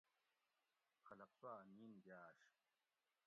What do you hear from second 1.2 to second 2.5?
سوآۤ نِین گاۤش